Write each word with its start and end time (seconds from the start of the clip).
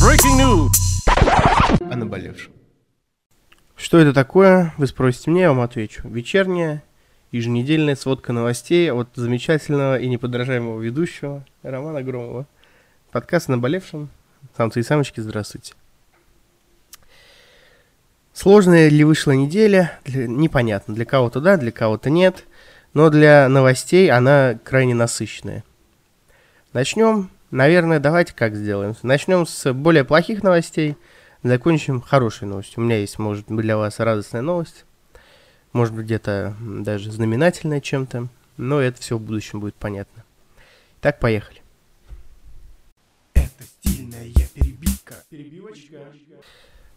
Breaking 0.00 0.38
news. 0.38 0.70
о 1.90 1.94
наболевшем. 1.96 2.52
Что 3.76 3.98
это 3.98 4.14
такое, 4.14 4.72
вы 4.78 4.86
спросите 4.86 5.30
меня, 5.30 5.42
я 5.42 5.48
вам 5.50 5.60
отвечу. 5.60 6.08
Вечерняя, 6.08 6.82
еженедельная 7.32 7.96
сводка 7.96 8.32
новостей 8.32 8.90
от 8.90 9.08
замечательного 9.14 9.98
и 9.98 10.08
неподражаемого 10.08 10.80
ведущего 10.80 11.44
Романа 11.62 12.02
Громова. 12.02 12.46
Подкаст 13.10 13.50
о 13.50 13.52
наболевшем. 13.52 14.08
Самцы 14.56 14.80
и 14.80 14.82
самочки, 14.82 15.20
здравствуйте. 15.20 15.74
Сложная 18.32 18.88
ли 18.88 19.04
вышла 19.04 19.32
неделя? 19.32 20.00
Для- 20.06 20.26
непонятно. 20.26 20.94
Для 20.94 21.04
кого-то 21.04 21.42
да, 21.42 21.58
для 21.58 21.72
кого-то 21.72 22.08
нет. 22.08 22.46
Но 22.94 23.08
для 23.08 23.48
новостей 23.48 24.10
она 24.10 24.58
крайне 24.62 24.94
насыщенная. 24.94 25.64
Начнем, 26.72 27.30
наверное, 27.50 28.00
давайте 28.00 28.34
как 28.34 28.54
сделаем. 28.54 28.94
Начнем 29.02 29.46
с 29.46 29.72
более 29.72 30.04
плохих 30.04 30.42
новостей, 30.42 30.96
закончим 31.42 32.00
хорошей 32.00 32.46
новостью. 32.48 32.80
У 32.80 32.84
меня 32.84 32.98
есть, 32.98 33.18
может 33.18 33.46
быть, 33.48 33.64
для 33.64 33.76
вас 33.76 33.98
радостная 33.98 34.42
новость. 34.42 34.84
Может 35.72 35.94
быть, 35.94 36.04
где-то 36.04 36.54
даже 36.60 37.10
знаменательная 37.10 37.80
чем-то. 37.80 38.28
Но 38.58 38.80
это 38.80 39.00
все 39.00 39.16
в 39.16 39.20
будущем 39.20 39.60
будет 39.60 39.74
понятно. 39.74 40.24
Так, 41.00 41.18
поехали. 41.18 41.62
Это 43.34 43.64
стильная 43.64 44.28
перебивка. 44.54 45.14
Перебивочка. 45.30 45.96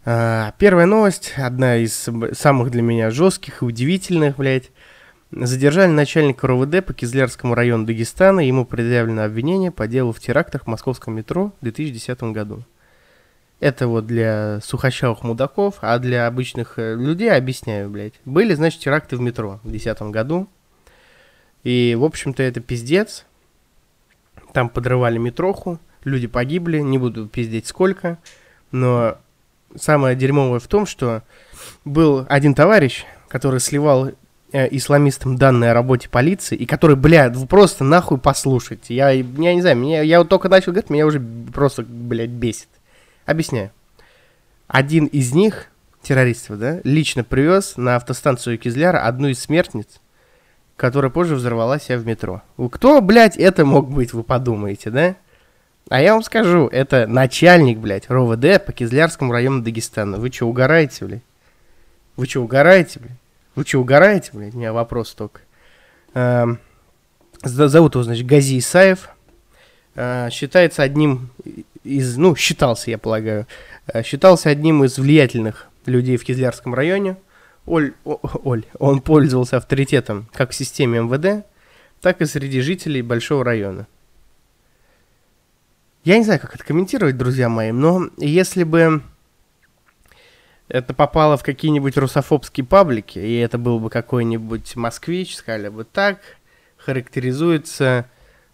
А, 0.04 0.54
Первая 0.58 0.86
новость, 0.86 1.32
одна 1.36 1.76
из 1.76 2.08
самых 2.32 2.70
для 2.70 2.82
меня 2.82 3.10
жестких 3.10 3.62
и 3.62 3.64
удивительных, 3.64 4.36
блядь. 4.36 4.70
Задержали 5.38 5.90
начальника 5.90 6.46
РОВД 6.46 6.82
по 6.82 6.94
Кизлярскому 6.94 7.54
району 7.54 7.84
Дагестана. 7.84 8.40
Ему 8.40 8.64
предъявлено 8.64 9.24
обвинение 9.24 9.70
по 9.70 9.86
делу 9.86 10.12
в 10.12 10.18
терактах 10.18 10.64
в 10.64 10.66
московском 10.66 11.14
метро 11.14 11.52
в 11.60 11.64
2010 11.64 12.22
году. 12.32 12.62
Это 13.60 13.86
вот 13.86 14.06
для 14.06 14.60
сухощавых 14.62 15.24
мудаков, 15.24 15.76
а 15.82 15.98
для 15.98 16.26
обычных 16.26 16.78
э, 16.78 16.94
людей 16.94 17.30
объясняю, 17.30 17.90
блядь. 17.90 18.14
Были, 18.24 18.54
значит, 18.54 18.80
теракты 18.80 19.18
в 19.18 19.20
метро 19.20 19.60
в 19.62 19.68
2010 19.68 20.02
году. 20.04 20.48
И, 21.64 21.94
в 21.98 22.04
общем-то, 22.04 22.42
это 22.42 22.60
пиздец. 22.60 23.26
Там 24.54 24.70
подрывали 24.70 25.18
метроху, 25.18 25.78
люди 26.04 26.28
погибли, 26.28 26.78
не 26.78 26.96
буду 26.96 27.28
пиздеть 27.28 27.66
сколько. 27.66 28.16
Но 28.70 29.18
самое 29.74 30.16
дерьмовое 30.16 30.60
в 30.60 30.66
том, 30.66 30.86
что 30.86 31.24
был 31.84 32.24
один 32.26 32.54
товарищ, 32.54 33.04
который 33.28 33.60
сливал 33.60 34.12
э, 34.52 34.68
исламистам 34.70 35.36
данные 35.36 35.72
о 35.72 35.74
работе 35.74 36.08
полиции, 36.08 36.56
и 36.56 36.66
который, 36.66 36.96
блядь, 36.96 37.36
вы 37.36 37.46
просто 37.46 37.84
нахуй 37.84 38.18
послушайте. 38.18 38.94
Я, 38.94 39.10
я 39.10 39.54
не 39.54 39.60
знаю, 39.60 39.76
меня, 39.76 40.02
я 40.02 40.18
вот 40.18 40.28
только 40.28 40.48
начал 40.48 40.72
говорить, 40.72 40.90
меня 40.90 41.06
уже 41.06 41.20
просто, 41.20 41.82
блядь, 41.82 42.30
бесит. 42.30 42.68
Объясняю. 43.24 43.70
Один 44.68 45.06
из 45.06 45.32
них, 45.32 45.68
террористов, 46.02 46.58
да, 46.58 46.80
лично 46.84 47.24
привез 47.24 47.76
на 47.76 47.96
автостанцию 47.96 48.58
Кизляра 48.58 49.00
одну 49.00 49.28
из 49.28 49.40
смертниц, 49.40 50.00
которая 50.76 51.10
позже 51.10 51.34
взорвала 51.34 51.78
себя 51.78 51.98
в 51.98 52.06
метро. 52.06 52.42
Кто, 52.72 53.00
блядь, 53.00 53.36
это 53.36 53.64
мог 53.64 53.90
быть, 53.90 54.12
вы 54.12 54.22
подумаете, 54.22 54.90
да? 54.90 55.16
А 55.88 56.00
я 56.00 56.14
вам 56.14 56.22
скажу, 56.24 56.66
это 56.66 57.06
начальник, 57.06 57.78
блядь, 57.78 58.10
РОВД 58.10 58.64
по 58.64 58.72
Кизлярскому 58.72 59.32
району 59.32 59.62
Дагестана. 59.62 60.18
Вы 60.18 60.32
что, 60.32 60.46
угораете, 60.46 61.04
блядь? 61.04 61.22
Вы 62.16 62.26
что, 62.26 62.42
угораете, 62.42 62.98
блядь? 62.98 63.18
Вы 63.56 63.64
что, 63.64 63.80
угораете, 63.80 64.30
блядь? 64.34 64.54
У 64.54 64.58
меня 64.58 64.72
вопрос 64.72 65.12
только. 65.14 65.40
Эм, 66.14 66.60
Зовут 67.42 67.94
его, 67.94 68.04
значит, 68.04 68.26
Гази 68.26 68.58
Исаев. 68.58 69.08
Э, 69.94 70.28
Считается 70.30 70.82
одним 70.82 71.30
из, 71.84 72.16
ну, 72.16 72.34
считался, 72.36 72.90
я 72.90 72.98
полагаю, 72.98 73.46
э, 73.86 74.02
считался 74.02 74.50
одним 74.50 74.84
из 74.84 74.98
влиятельных 74.98 75.66
людей 75.86 76.16
в 76.16 76.24
Кизлярском 76.24 76.74
районе. 76.74 77.16
Оль, 77.66 77.94
о- 78.04 78.18
Оль, 78.44 78.64
он 78.78 79.00
пользовался 79.00 79.56
авторитетом 79.56 80.28
как 80.32 80.50
в 80.50 80.54
системе 80.54 81.00
МВД, 81.00 81.46
так 82.00 82.20
и 82.20 82.26
среди 82.26 82.60
жителей 82.60 83.02
большого 83.02 83.44
района. 83.44 83.86
Я 86.04 86.18
не 86.18 86.24
знаю, 86.24 86.40
как 86.40 86.54
это 86.54 86.64
комментировать, 86.64 87.16
друзья 87.16 87.48
мои, 87.48 87.72
но 87.72 88.08
если 88.18 88.62
бы 88.64 89.02
это 90.68 90.94
попало 90.94 91.36
в 91.36 91.42
какие-нибудь 91.42 91.96
русофобские 91.96 92.66
паблики, 92.66 93.18
и 93.18 93.36
это 93.38 93.58
был 93.58 93.78
бы 93.78 93.90
какой-нибудь 93.90 94.76
москвич, 94.76 95.36
сказали 95.36 95.68
бы 95.68 95.84
так, 95.84 96.20
характеризуется 96.76 98.06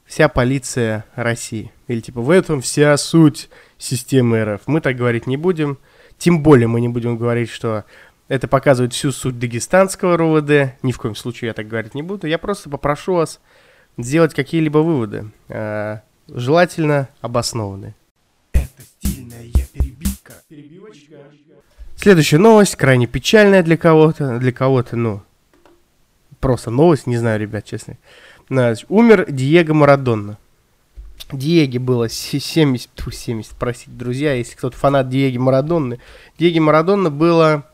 вся 0.04 0.28
полиция 0.28 1.04
России. 1.14 1.72
Или 1.88 2.00
типа 2.00 2.20
в 2.20 2.30
этом 2.30 2.60
вся 2.60 2.96
суть 2.96 3.48
системы 3.78 4.44
РФ. 4.44 4.62
Мы 4.66 4.80
так 4.80 4.96
говорить 4.96 5.26
не 5.26 5.36
будем. 5.36 5.78
Тем 6.18 6.42
более 6.42 6.68
мы 6.68 6.80
не 6.80 6.88
будем 6.88 7.16
говорить, 7.16 7.48
что 7.50 7.84
это 8.28 8.46
показывает 8.46 8.92
всю 8.92 9.10
суть 9.10 9.38
дагестанского 9.38 10.16
РОВД. 10.16 10.74
Ни 10.82 10.92
в 10.92 10.98
коем 10.98 11.14
случае 11.14 11.48
я 11.48 11.54
так 11.54 11.66
говорить 11.66 11.94
не 11.94 12.02
буду. 12.02 12.26
Я 12.26 12.38
просто 12.38 12.70
попрошу 12.70 13.14
вас 13.14 13.40
сделать 13.96 14.34
какие-либо 14.34 14.78
выводы. 14.78 15.30
э, 15.48 15.98
желательно 16.28 17.08
обоснованные. 17.20 17.94
Следующая 21.96 22.38
новость, 22.38 22.76
крайне 22.76 23.06
печальная 23.06 23.62
для 23.62 23.76
кого-то. 23.76 24.38
Для 24.38 24.52
кого-то, 24.52 24.96
ну, 24.96 25.22
просто 26.40 26.70
новость, 26.70 27.06
не 27.06 27.16
знаю, 27.16 27.40
ребят, 27.40 27.64
честно. 27.64 27.96
Значит, 28.48 28.86
умер 28.88 29.26
Диего 29.30 29.72
Марадонна. 29.74 30.38
Диеге 31.30 31.78
было 31.78 32.08
се- 32.08 32.40
70, 32.40 32.90
тьфу, 32.94 33.10
70, 33.10 33.54
простите, 33.58 33.92
друзья, 33.92 34.34
если 34.34 34.56
кто-то 34.56 34.76
фанат 34.76 35.08
Диеги 35.08 35.38
Марадонны. 35.38 35.98
Диеге 36.38 36.60
Марадонна 36.60 37.10
было 37.10 37.64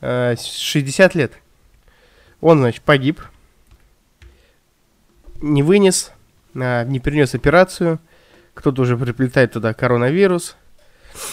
э, 0.00 0.36
60 0.36 1.14
лет. 1.14 1.32
Он, 2.40 2.58
значит, 2.58 2.82
погиб, 2.82 3.20
не 5.40 5.62
вынес, 5.62 6.12
а, 6.54 6.84
не 6.84 7.00
перенес 7.00 7.34
операцию. 7.34 7.98
Кто-то 8.54 8.82
уже 8.82 8.96
приплетает 8.96 9.52
туда 9.52 9.74
коронавирус. 9.74 10.56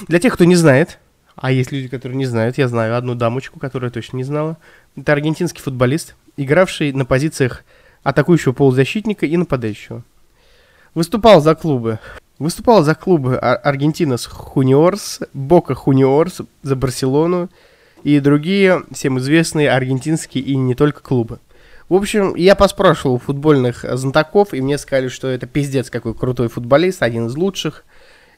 Для 0.07 0.19
тех, 0.19 0.33
кто 0.33 0.45
не 0.45 0.55
знает, 0.55 0.99
а 1.41 1.51
есть 1.51 1.71
люди, 1.71 1.87
которые 1.87 2.17
не 2.17 2.25
знают, 2.25 2.57
я 2.57 2.67
знаю 2.67 2.97
одну 2.97 3.15
дамочку, 3.15 3.59
которая 3.59 3.91
точно 3.91 4.17
не 4.17 4.23
знала. 4.23 4.57
Это 4.97 5.13
аргентинский 5.13 5.61
футболист, 5.61 6.15
игравший 6.35 6.91
на 6.91 7.05
позициях 7.05 7.63
атакующего 8.03 8.51
полузащитника 8.51 9.25
и 9.25 9.37
нападающего. 9.37 10.03
Выступал 10.93 11.41
за 11.41 11.55
клубы. 11.55 11.99
Выступал 12.39 12.83
за 12.83 12.93
клубы 12.93 13.37
Ар- 13.41 13.59
Аргентинос 13.63 14.25
Хуниорс, 14.25 15.21
Бока 15.33 15.75
Хуниорс, 15.75 16.41
за 16.61 16.75
Барселону 16.75 17.49
и 18.03 18.19
другие 18.19 18.83
всем 18.91 19.17
известные 19.19 19.71
аргентинские 19.71 20.43
и 20.43 20.55
не 20.55 20.75
только 20.75 21.01
клубы. 21.01 21.39
В 21.89 21.95
общем, 21.95 22.35
я 22.35 22.55
поспрашивал 22.55 23.15
у 23.15 23.19
футбольных 23.19 23.83
знатоков, 23.83 24.53
и 24.53 24.61
мне 24.61 24.77
сказали, 24.77 25.07
что 25.07 25.27
это 25.27 25.47
пиздец 25.47 25.89
какой 25.89 26.13
крутой 26.13 26.47
футболист, 26.47 27.01
один 27.01 27.27
из 27.27 27.35
лучших. 27.35 27.83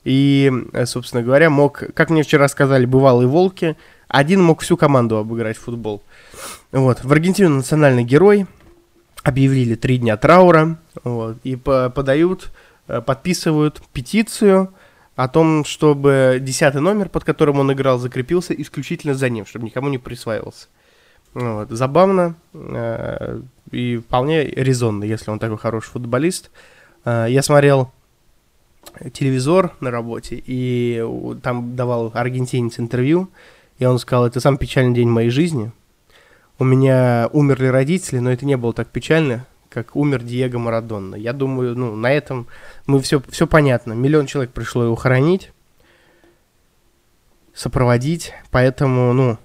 И, 0.03 0.51
э, 0.73 0.85
собственно 0.85 1.23
говоря, 1.23 1.49
мог, 1.49 1.83
как 1.93 2.09
мне 2.09 2.23
вчера 2.23 2.47
сказали, 2.47 2.85
бывалые 2.85 3.27
волки, 3.27 3.77
один 4.07 4.41
мог 4.41 4.61
всю 4.61 4.77
команду 4.77 5.17
обыграть 5.17 5.57
в 5.57 5.61
футбол. 5.61 6.03
Вот. 6.71 7.03
В 7.03 7.11
Аргентине 7.11 7.49
национальный 7.49 8.03
герой, 8.03 8.47
объявили 9.23 9.75
три 9.75 9.97
дня 9.97 10.17
траура, 10.17 10.77
вот, 11.03 11.37
и 11.43 11.55
по- 11.55 11.89
подают, 11.89 12.51
э, 12.87 13.01
подписывают 13.01 13.81
петицию 13.93 14.73
о 15.15 15.27
том, 15.27 15.65
чтобы 15.65 16.39
десятый 16.41 16.81
номер, 16.81 17.09
под 17.09 17.23
которым 17.23 17.59
он 17.59 17.71
играл, 17.71 17.99
закрепился 17.99 18.53
исключительно 18.53 19.13
за 19.13 19.29
ним, 19.29 19.45
чтобы 19.45 19.65
никому 19.65 19.89
не 19.89 19.97
присваивался. 19.97 20.67
Вот. 21.33 21.69
Забавно 21.69 22.35
э, 22.53 23.41
и 23.71 23.97
вполне 23.97 24.43
резонно, 24.43 25.03
если 25.03 25.31
он 25.31 25.39
такой 25.39 25.57
хороший 25.57 25.91
футболист. 25.91 26.49
Э, 27.05 27.27
я 27.29 27.43
смотрел 27.43 27.91
телевизор 29.13 29.75
на 29.79 29.91
работе, 29.91 30.41
и 30.45 31.03
там 31.41 31.75
давал 31.75 32.11
аргентинец 32.13 32.79
интервью, 32.79 33.29
и 33.79 33.85
он 33.85 33.99
сказал, 33.99 34.27
это 34.27 34.39
самый 34.39 34.57
печальный 34.57 34.93
день 34.93 35.07
моей 35.07 35.29
жизни. 35.29 35.71
У 36.59 36.63
меня 36.63 37.29
умерли 37.33 37.67
родители, 37.67 38.19
но 38.19 38.31
это 38.31 38.45
не 38.45 38.55
было 38.57 38.73
так 38.73 38.89
печально, 38.89 39.47
как 39.69 39.95
умер 39.95 40.21
Диего 40.23 40.59
Марадонна. 40.59 41.15
Я 41.15 41.33
думаю, 41.33 41.75
ну, 41.77 41.95
на 41.95 42.11
этом 42.11 42.47
мы 42.85 43.01
все, 43.01 43.21
все 43.29 43.47
понятно. 43.47 43.93
Миллион 43.93 44.27
человек 44.27 44.51
пришло 44.51 44.83
его 44.83 44.95
хоронить, 44.95 45.51
сопроводить, 47.53 48.33
поэтому, 48.51 49.13
ну, 49.13 49.37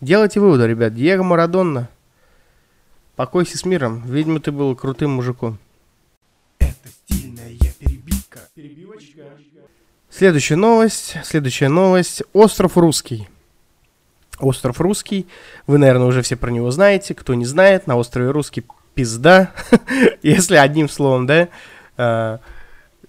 делайте 0.00 0.40
выводы, 0.40 0.66
ребят. 0.66 0.94
Диего 0.94 1.22
Марадонна, 1.22 1.90
покойся 3.16 3.58
с 3.58 3.64
миром. 3.66 4.02
Видимо, 4.06 4.40
ты 4.40 4.52
был 4.52 4.74
крутым 4.74 5.10
мужиком. 5.10 5.58
Следующая 10.20 10.56
новость. 10.56 11.16
Следующая 11.24 11.68
новость. 11.68 12.22
Остров 12.34 12.76
Русский. 12.76 13.26
Остров 14.38 14.78
Русский. 14.78 15.26
Вы, 15.66 15.78
наверное, 15.78 16.08
уже 16.08 16.20
все 16.20 16.36
про 16.36 16.50
него 16.50 16.70
знаете. 16.70 17.14
Кто 17.14 17.32
не 17.32 17.46
знает, 17.46 17.86
на 17.86 17.96
острове 17.96 18.30
Русский 18.30 18.62
пизда. 18.92 19.50
Если 20.22 20.56
одним 20.56 20.90
словом, 20.90 21.26
да. 21.26 21.48
Э, 21.96 22.36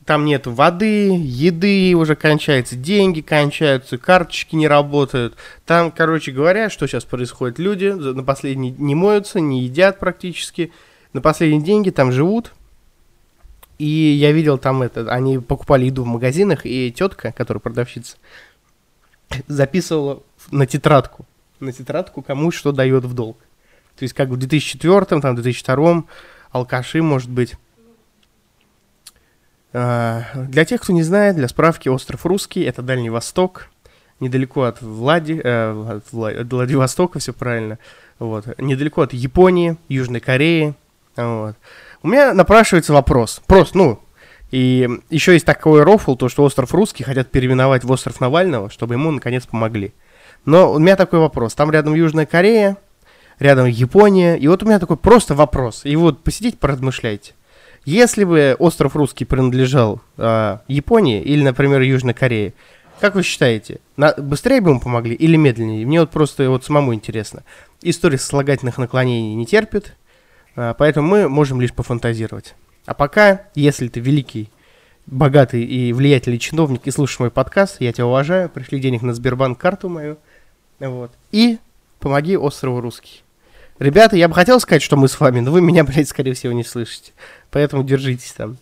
Там 0.06 0.24
нет 0.24 0.48
воды, 0.48 1.10
еды 1.18 1.94
уже 1.98 2.16
кончаются, 2.16 2.78
деньги 2.78 3.20
кончаются, 3.20 3.98
карточки 3.98 4.56
не 4.56 4.70
работают. 4.70 5.36
Там, 5.66 5.92
короче 5.92 6.32
говоря, 6.32 6.70
что 6.70 6.88
сейчас 6.88 7.04
происходит? 7.04 7.60
Люди 7.60 7.88
на 7.88 8.24
последние 8.24 8.74
не 8.78 8.96
моются, 8.96 9.42
не 9.42 9.64
едят 9.64 10.00
практически. 10.00 10.72
На 11.12 11.20
последние 11.20 11.62
деньги 11.62 11.90
там 11.90 12.14
живут. 12.14 12.54
И 13.82 14.14
я 14.14 14.32
видел 14.32 14.60
там 14.60 14.84
это, 14.84 15.12
они 15.12 15.40
покупали 15.40 15.86
еду 15.86 16.04
в 16.04 16.06
магазинах, 16.06 16.68
и 16.68 16.92
тетка, 16.92 17.32
которая 17.32 17.60
продавщица, 17.60 18.18
записывала 19.48 20.22
на 20.52 20.68
тетрадку, 20.68 21.26
на 21.60 21.72
тетрадку, 21.72 22.22
кому 22.22 22.52
что 22.52 22.74
дает 22.74 23.06
в 23.06 23.16
долг. 23.16 23.40
То 23.98 24.04
есть 24.04 24.14
как 24.14 24.30
в 24.30 24.38
2004, 24.38 25.20
там, 25.20 25.34
2002 25.34 26.04
алкаши, 26.52 27.02
может 27.02 27.32
быть. 27.32 27.56
А, 29.74 30.26
Для 30.36 30.64
тех, 30.64 30.80
кто 30.80 30.94
не 30.94 31.02
знает, 31.02 31.36
для 31.36 31.48
справки, 31.48 31.90
остров 31.90 32.24
Русский– 32.28 32.62
это 32.62 32.84
Дальний 32.84 33.10
Восток, 33.10 33.72
недалеко 34.20 34.66
от, 34.66 34.80
Влади, 34.84 35.42
э, 35.44 35.98
от 35.98 36.54
Владивостока, 36.54 37.18
все 37.18 37.34
правильно, 37.34 37.80
вот, 38.20 38.46
недалеко 38.60 39.02
от 39.02 39.14
Японии, 39.14 39.78
Южной 39.90 40.20
Кореи, 40.20 40.76
вот. 41.16 41.56
У 42.04 42.08
меня 42.08 42.34
напрашивается 42.34 42.94
вопрос, 42.94 43.42
просто, 43.46 43.78
ну, 43.78 44.00
и 44.52 44.90
еще 45.10 45.34
есть 45.34 45.46
такой 45.46 45.84
рофл, 45.84 46.16
то, 46.16 46.30
что 46.30 46.44
остров 46.44 46.74
Русский 46.74 47.04
хотят 47.04 47.32
переименовать 47.32 47.84
в 47.84 47.92
остров 47.92 48.20
Навального, 48.20 48.70
чтобы 48.70 48.96
ему 48.96 49.12
наконец 49.12 49.46
помогли. 49.46 49.94
Но 50.46 50.74
у 50.74 50.80
меня 50.80 50.96
такой 50.96 51.20
вопрос, 51.20 51.54
там 51.54 51.72
рядом 51.72 51.94
Южная 51.94 52.26
Корея, 52.26 52.78
рядом 53.40 53.68
Япония, 53.68 54.36
и 54.36 54.48
вот 54.48 54.64
у 54.64 54.66
меня 54.66 54.80
такой 54.80 54.98
просто 54.98 55.36
вопрос, 55.36 55.82
и 55.86 55.96
вот 55.96 56.24
посидите, 56.24 56.58
поразмышляйте. 56.58 57.34
Если 57.86 58.24
бы 58.24 58.56
остров 58.60 58.96
Русский 58.96 59.26
принадлежал 59.26 60.02
а, 60.18 60.62
Японии 60.68 61.22
или, 61.22 61.44
например, 61.44 61.82
Южной 61.82 62.14
Корее, 62.14 62.54
как 63.00 63.16
вы 63.16 63.24
считаете, 63.24 63.80
на- 63.98 64.14
быстрее 64.14 64.62
бы 64.62 64.70
ему 64.70 64.80
помогли 64.80 65.16
или 65.16 65.36
медленнее? 65.36 65.86
Мне 65.88 66.02
вот 66.02 66.12
просто 66.12 66.48
вот 66.52 66.64
самому 66.64 66.94
интересно. 66.94 67.44
История 67.82 68.20
сослагательных 68.20 68.78
наклонений 68.78 69.34
не 69.34 69.48
терпит, 69.48 69.96
поэтому 70.56 71.08
мы 71.08 71.30
можем 71.30 71.62
лишь 71.62 71.74
пофантазировать. 71.74 72.56
А 72.86 72.94
пока, 72.94 73.44
если 73.56 73.88
ты 73.88 74.00
великий, 74.00 74.50
богатый 75.06 75.64
и 75.64 75.94
влиятельный 75.94 76.40
чиновник 76.40 76.82
и 76.86 76.92
слушаешь 76.92 77.20
мой 77.20 77.32
подкаст, 77.32 77.78
я 77.80 77.94
тебя 77.94 78.08
уважаю, 78.08 78.50
пришли 78.50 78.80
денег 78.80 79.02
на 79.02 79.14
Сбербанк 79.14 79.60
карту 79.60 79.90
мою, 79.90 80.18
вот, 80.80 81.12
и 81.32 81.60
помоги 82.00 82.38
острову 82.38 82.82
Русский. 82.82 83.24
Ребята, 83.80 84.16
я 84.16 84.28
бы 84.28 84.36
хотел 84.36 84.60
сказать, 84.60 84.82
что 84.82 84.96
мы 84.96 85.08
с 85.08 85.20
вами, 85.20 85.40
но 85.40 85.52
вы 85.52 85.62
меня, 85.62 85.84
блядь, 85.86 86.10
скорее 86.10 86.34
всего, 86.34 86.54
не 86.54 86.64
слышите. 86.64 87.14
Поэтому 87.50 87.84
держитесь 87.84 88.32
там. 88.32 88.58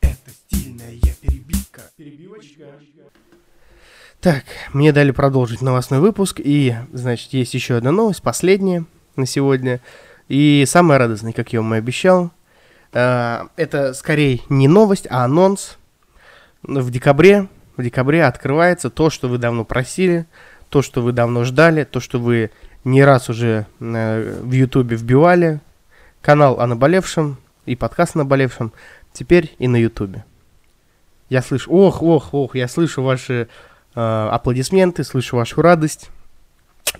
Это 0.00 0.30
стильная 0.30 0.96
перебивка. 1.20 1.82
Перебивочка. 1.96 2.64
Так, 4.20 4.44
мне 4.72 4.92
дали 4.92 5.12
продолжить 5.12 5.62
новостной 5.62 6.00
выпуск, 6.00 6.40
и, 6.42 6.74
значит, 6.92 7.32
есть 7.32 7.54
еще 7.54 7.76
одна 7.76 7.92
новость, 7.92 8.22
последняя 8.22 8.84
на 9.18 9.26
сегодня, 9.26 9.80
и 10.28 10.64
самая 10.66 10.98
радостная, 10.98 11.32
как 11.32 11.52
я 11.52 11.60
вам 11.60 11.74
и 11.74 11.78
обещал. 11.78 12.30
А, 12.92 13.48
Это 13.56 13.94
скорее 13.94 14.40
не 14.48 14.68
новость, 14.68 15.06
а 15.10 15.24
анонс. 15.24 15.78
В 16.62 16.90
декабре, 16.90 17.48
в 17.76 17.82
декабре 17.82 18.24
открывается 18.24 18.90
то, 18.90 19.10
что 19.10 19.28
вы 19.28 19.38
давно 19.38 19.64
просили, 19.64 20.26
то, 20.70 20.82
что 20.82 21.02
вы 21.02 21.12
давно 21.12 21.44
ждали, 21.44 21.84
то, 21.84 22.00
что 22.00 22.18
вы 22.18 22.50
не 22.84 23.04
раз 23.04 23.28
уже 23.28 23.66
э, 23.80 24.40
в 24.42 24.52
Ютубе 24.52 24.96
вбивали. 24.96 25.60
Канал 26.20 26.60
о 26.60 26.66
наболевшем 26.66 27.36
и 27.64 27.76
подкаст 27.76 28.16
о 28.16 28.18
наболевшем, 28.18 28.72
теперь 29.12 29.54
и 29.58 29.68
на 29.68 29.76
Ютубе. 29.76 30.24
Я 31.28 31.42
слышу, 31.42 31.70
ох, 31.70 32.02
ох, 32.02 32.34
ох, 32.34 32.56
я 32.56 32.66
слышу 32.66 33.02
ваши 33.02 33.48
э, 33.94 34.28
аплодисменты, 34.32 35.04
слышу 35.04 35.36
вашу 35.36 35.62
радость. 35.62 36.10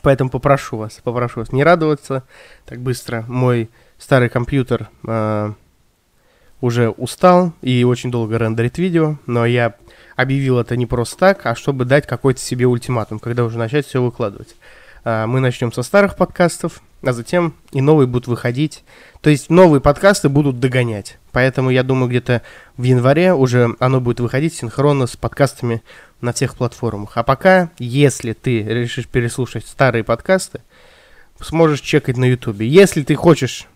Поэтому 0.03 0.31
попрошу 0.31 0.77
вас, 0.77 1.01
попрошу 1.03 1.41
вас 1.41 1.53
не 1.53 1.65
радоваться 1.65 2.23
так 2.67 2.81
быстро. 2.81 3.25
Мой 3.29 3.71
старый 3.99 4.29
компьютер 4.29 4.89
э, 5.07 5.53
уже 6.61 6.91
устал 6.91 7.53
и 7.63 7.85
очень 7.85 8.11
долго 8.11 8.39
рендерит 8.39 8.79
видео, 8.79 9.17
но 9.27 9.47
я 9.47 9.75
объявил 10.17 10.59
это 10.59 10.77
не 10.77 10.87
просто 10.87 11.17
так, 11.19 11.47
а 11.47 11.55
чтобы 11.55 11.85
дать 11.85 12.07
какой-то 12.07 12.41
себе 12.41 12.67
ультиматум, 12.67 13.19
когда 13.19 13.45
уже 13.45 13.59
начать 13.59 13.87
все 13.87 14.03
выкладывать. 14.03 14.57
А, 15.05 15.27
Мы 15.27 15.41
начнем 15.41 15.73
со 15.73 15.83
старых 15.83 16.17
подкастов, 16.17 16.81
а 17.03 17.13
затем 17.13 17.55
и 17.73 17.81
новые 17.81 18.07
будут 18.07 18.27
выходить. 18.27 18.85
То 19.21 19.31
есть 19.31 19.51
новые 19.51 19.81
подкасты 19.81 20.29
будут 20.29 20.61
догонять. 20.61 21.19
Поэтому 21.33 21.71
я 21.71 21.83
думаю, 21.83 22.09
где-то 22.09 22.43
в 22.77 22.83
январе 22.83 23.35
уже 23.35 23.75
оно 23.79 24.01
будет 24.01 24.21
выходить 24.21 24.55
синхронно 24.55 25.07
с 25.07 25.17
подкастами 25.17 25.83
на 26.21 26.33
всех 26.33 26.57
платформах. 26.57 27.17
А 27.17 27.23
пока, 27.23 27.71
если 27.79 28.33
ты 28.33 28.63
решишь 28.63 29.07
переслушать 29.07 29.67
старые 29.67 30.05
подкасты, 30.05 30.61
сможешь 31.41 31.81
чекать 31.81 32.17
на 32.17 32.25
ютубе. 32.25 32.67
Если 32.67 33.03
ты 33.03 33.15
хочешь 33.15 33.67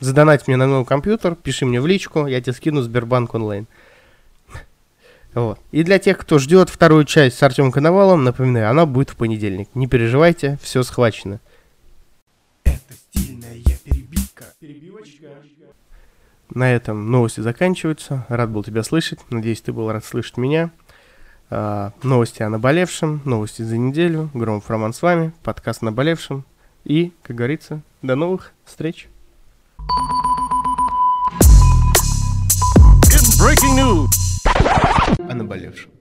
задонать 0.00 0.46
мне 0.46 0.56
на 0.56 0.66
новый 0.66 0.84
компьютер, 0.84 1.34
пиши 1.34 1.64
мне 1.64 1.80
в 1.80 1.86
личку, 1.86 2.26
я 2.26 2.40
тебе 2.40 2.52
скину 2.52 2.82
Сбербанк 2.82 3.34
онлайн. 3.34 3.66
Вот. 5.32 5.58
И 5.70 5.82
для 5.82 5.98
тех, 5.98 6.16
кто 6.16 6.38
ждет 6.38 6.70
вторую 6.70 7.04
часть 7.04 7.36
с 7.36 7.42
Артемом 7.42 7.70
Коновалом, 7.70 8.24
напоминаю, 8.24 8.70
она 8.70 8.86
будет 8.86 9.10
в 9.10 9.16
понедельник. 9.16 9.68
Не 9.74 9.86
переживайте, 9.86 10.58
все 10.62 10.82
схвачено. 10.82 11.40
На 16.56 16.72
этом 16.72 17.10
новости 17.10 17.40
заканчиваются. 17.40 18.24
Рад 18.30 18.48
был 18.48 18.64
тебя 18.64 18.82
слышать. 18.82 19.20
Надеюсь, 19.28 19.60
ты 19.60 19.74
был 19.74 19.92
рад 19.92 20.02
слышать 20.02 20.38
меня. 20.38 20.70
А, 21.50 21.92
новости 22.02 22.42
о 22.42 22.48
наболевшем, 22.48 23.20
новости 23.26 23.60
за 23.60 23.76
неделю. 23.76 24.30
Громов 24.32 24.70
Роман 24.70 24.94
с 24.94 25.02
вами, 25.02 25.34
подкаст 25.42 25.82
о 25.82 25.84
наболевшем. 25.84 26.46
И, 26.84 27.12
как 27.22 27.36
говорится, 27.36 27.82
до 28.00 28.14
новых 28.14 28.52
встреч. 28.64 29.10
In 33.12 33.20
breaking 33.38 33.76
news. 33.76 34.08
О 35.30 35.34
наболевшем. 35.34 35.95